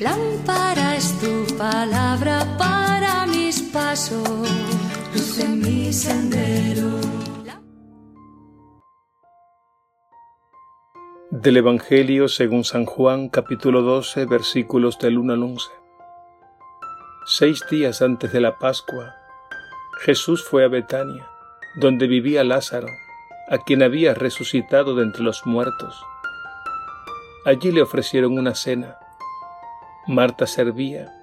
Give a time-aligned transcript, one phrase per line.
[0.00, 4.28] Lámpara es tu palabra para mis pasos,
[5.14, 7.00] luz en mi sendero.
[11.30, 15.70] Del Evangelio según San Juan capítulo 12 versículos del 1 al 11.
[17.26, 19.14] Seis días antes de la Pascua,
[20.00, 21.28] Jesús fue a Betania,
[21.76, 22.88] donde vivía Lázaro,
[23.48, 26.04] a quien había resucitado de entre los muertos.
[27.46, 28.96] Allí le ofrecieron una cena.
[30.10, 31.14] Marta servía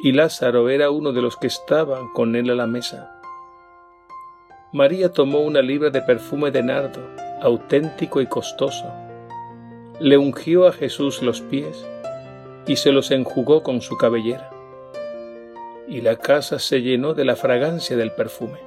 [0.00, 3.20] y Lázaro era uno de los que estaban con él a la mesa.
[4.72, 7.08] María tomó una libra de perfume de nardo,
[7.40, 8.92] auténtico y costoso.
[10.00, 11.86] Le ungió a Jesús los pies
[12.66, 14.50] y se los enjugó con su cabellera.
[15.86, 18.58] Y la casa se llenó de la fragancia del perfume.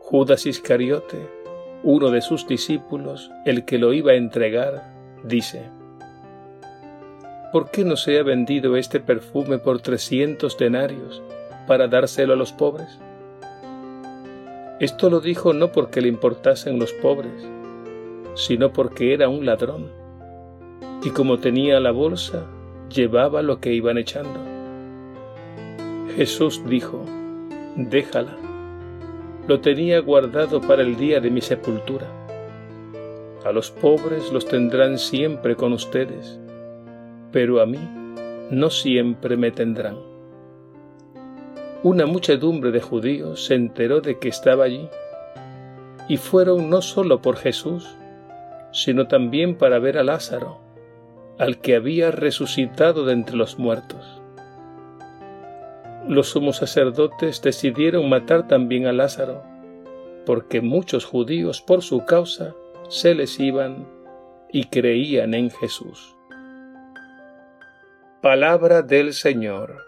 [0.00, 1.28] Judas Iscariote,
[1.84, 4.92] uno de sus discípulos, el que lo iba a entregar,
[5.22, 5.70] dice,
[7.52, 11.22] ¿por qué no se ha vendido este perfume por trescientos denarios
[11.66, 12.98] para dárselo a los pobres?
[14.80, 17.46] Esto lo dijo no porque le importasen los pobres,
[18.34, 19.90] sino porque era un ladrón,
[21.04, 22.46] y como tenía la bolsa,
[22.88, 24.40] llevaba lo que iban echando.
[26.16, 27.04] Jesús dijo,
[27.76, 28.36] déjala,
[29.46, 32.06] lo tenía guardado para el día de mi sepultura.
[33.44, 36.38] A los pobres los tendrán siempre con ustedes,
[37.32, 37.80] pero a mí
[38.50, 39.96] no siempre me tendrán.
[41.82, 44.88] Una muchedumbre de judíos se enteró de que estaba allí,
[46.08, 47.96] y fueron no solo por Jesús,
[48.72, 50.60] sino también para ver a Lázaro,
[51.38, 54.20] al que había resucitado de entre los muertos.
[56.08, 59.42] Los sumos sacerdotes decidieron matar también a Lázaro,
[60.26, 62.54] porque muchos judíos por su causa
[62.88, 63.86] se les iban
[64.52, 66.16] y creían en Jesús.
[68.22, 69.84] Palabra del Señor.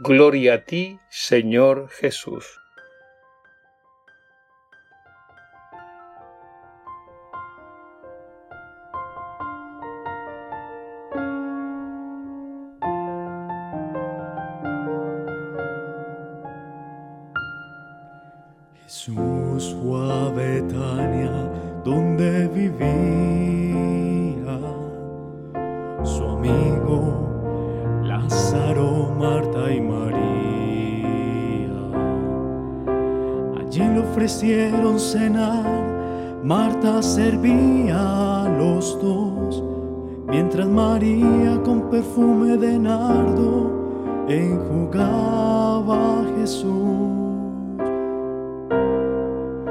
[0.00, 2.44] Gloria a ti, Señor Jesús.
[18.82, 21.30] Jesús fue Betania,
[21.84, 24.09] donde vivía
[34.20, 35.64] ofrecieron cenar,
[36.44, 39.64] Marta servía a los dos,
[40.28, 46.68] mientras María con perfume de nardo enjugaba a Jesús.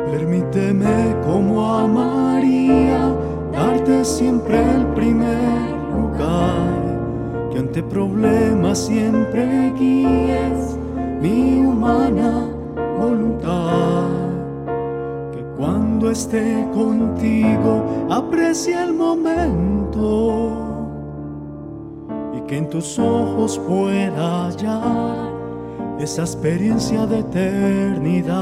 [0.09, 3.13] Permíteme como a María
[3.51, 10.75] darte siempre el primer lugar, que ante problemas siempre guíes
[11.21, 12.47] mi humana
[12.99, 14.28] voluntad,
[15.59, 20.53] cuando esté contigo aprecie el momento
[22.33, 28.37] y que en tus ojos pueda hallar esa experiencia de eternidad.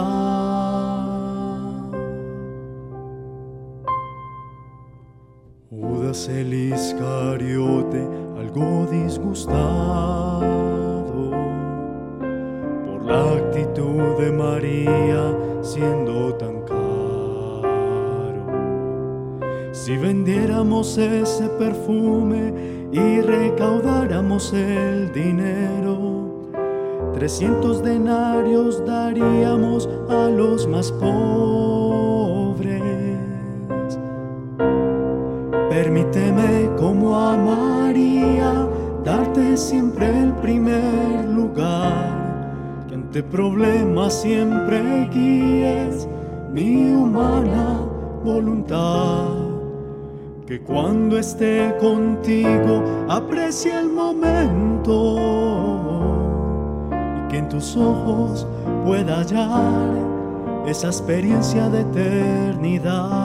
[5.71, 8.07] Judas el Iscariote,
[8.37, 10.45] algo disgustado
[12.85, 16.61] por la actitud de María siendo tan
[19.77, 22.51] Si vendiéramos ese perfume
[22.91, 26.49] y recaudáramos el dinero,
[27.13, 32.81] trescientos denarios daríamos a los más pobres.
[35.69, 38.67] Permíteme como a María
[39.05, 46.07] darte siempre el primer lugar, que ante problemas siempre guíes
[46.51, 47.79] mi humana
[48.25, 49.46] voluntad,
[50.47, 55.17] que cuando esté contigo aprecie el momento
[56.81, 58.47] y que en tus ojos
[58.85, 59.89] pueda hallar
[60.65, 63.21] esa experiencia de eternidad.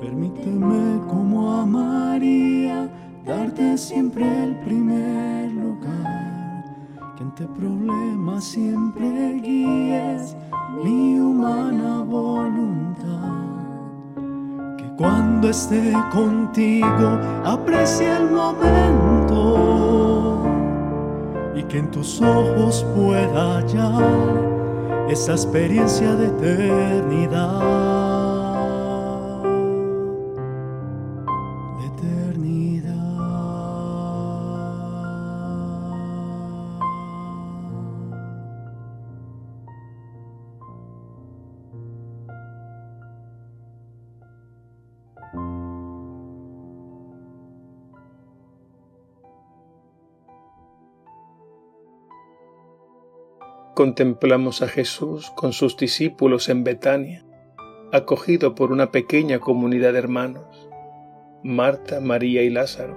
[0.00, 2.90] Permíteme como a María
[3.24, 6.64] darte siempre el primer lugar,
[7.16, 10.34] que ante problemas siempre guíes
[10.68, 13.06] mi humana voluntad,
[14.76, 19.78] que cuando esté contigo aprecie el momento
[21.54, 28.07] y que en tus ojos pueda hallar esa experiencia de eternidad.
[53.78, 57.24] Contemplamos a Jesús con sus discípulos en Betania,
[57.92, 60.68] acogido por una pequeña comunidad de hermanos,
[61.44, 62.96] Marta, María y Lázaro,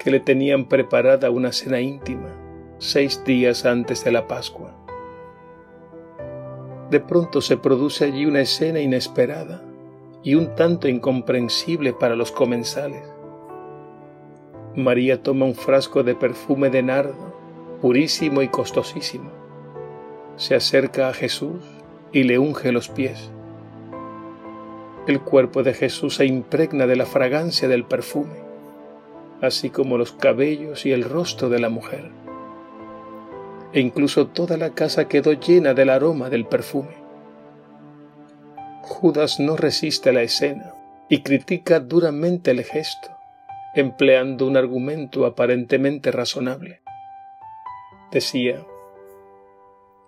[0.00, 2.34] que le tenían preparada una cena íntima
[2.78, 4.76] seis días antes de la Pascua.
[6.90, 9.62] De pronto se produce allí una escena inesperada
[10.24, 13.04] y un tanto incomprensible para los comensales.
[14.74, 19.45] María toma un frasco de perfume de nardo, purísimo y costosísimo.
[20.36, 21.64] Se acerca a Jesús
[22.12, 23.30] y le unge los pies.
[25.06, 28.40] El cuerpo de Jesús se impregna de la fragancia del perfume,
[29.40, 32.10] así como los cabellos y el rostro de la mujer.
[33.72, 36.96] E incluso toda la casa quedó llena del aroma del perfume.
[38.82, 40.74] Judas no resiste la escena
[41.08, 43.16] y critica duramente el gesto
[43.76, 46.80] empleando un argumento aparentemente razonable.
[48.10, 48.64] Decía,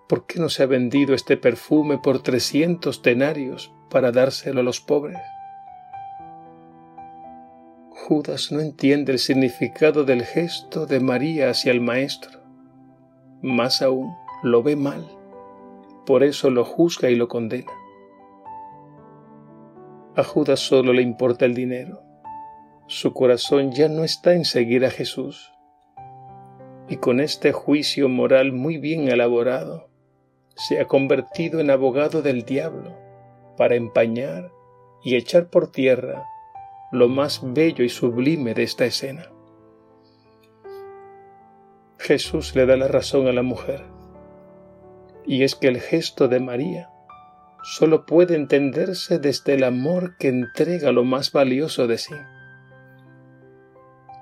[0.08, 4.81] ¿por qué no se ha vendido este perfume por trescientos denarios para dárselo a los
[4.81, 5.19] pobres?
[7.90, 12.40] Judas no entiende el significado del gesto de María hacia el Maestro.
[13.43, 15.06] Más aún, lo ve mal.
[16.06, 17.72] Por eso lo juzga y lo condena.
[20.16, 22.08] A Judas solo le importa el dinero
[22.88, 25.52] su corazón ya no está en seguir a Jesús.
[26.88, 29.88] Y con este juicio moral muy bien elaborado,
[30.58, 32.93] se ha convertido en abogado del diablo
[33.56, 34.50] para empañar
[35.05, 36.25] y echar por tierra
[36.90, 39.31] lo más bello y sublime de esta escena.
[41.99, 43.84] Jesús le da la razón a la mujer,
[45.25, 46.90] y es que el gesto de María
[47.62, 52.14] solo puede entenderse desde el amor que entrega lo más valioso de sí.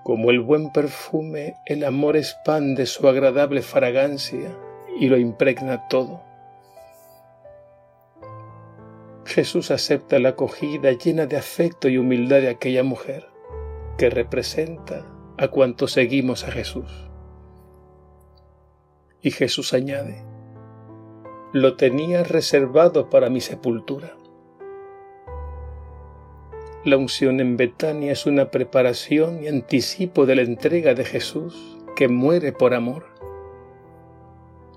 [0.05, 4.55] Como el buen perfume, el amor expande su agradable fragancia
[4.99, 6.26] y lo impregna todo.
[9.37, 13.27] Jesús acepta la acogida llena de afecto y humildad de aquella mujer,
[13.99, 15.05] que representa
[15.37, 17.11] a cuantos seguimos a Jesús.
[19.21, 20.25] Y Jesús añade,
[21.53, 24.17] lo tenía reservado para mi sepultura.
[26.87, 32.09] La unción en Betania es una preparación y anticipo de la entrega de Jesús que
[32.09, 33.05] muere por amor.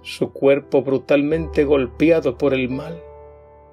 [0.01, 3.01] Su cuerpo brutalmente golpeado por el mal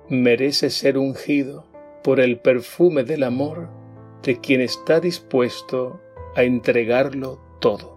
[0.08, 1.64] merece ser ungido
[2.04, 3.68] por el perfume del amor
[4.22, 6.00] de quien está dispuesto
[6.36, 7.96] a entregarlo todo.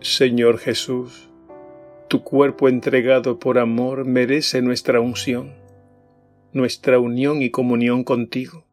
[0.00, 1.28] Señor Jesús,
[2.08, 5.54] tu cuerpo entregado por amor merece nuestra unción,
[6.52, 8.65] nuestra unión y comunión contigo.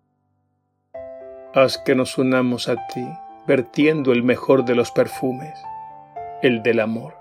[1.55, 3.05] Haz que nos unamos a ti,
[3.45, 5.53] vertiendo el mejor de los perfumes,
[6.41, 7.15] el del amor,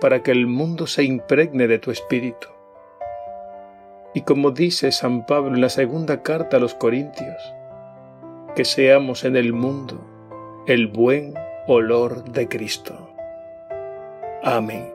[0.00, 2.46] para que el mundo se impregne de tu espíritu.
[4.14, 7.52] Y como dice San Pablo en la segunda carta a los Corintios,
[8.54, 10.06] que seamos en el mundo
[10.68, 11.34] el buen
[11.66, 13.10] olor de Cristo.
[14.44, 14.91] Amém.